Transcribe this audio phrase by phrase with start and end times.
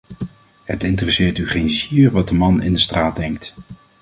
[0.63, 3.55] Het interesseert u geen zier wat de man in de straat denkt.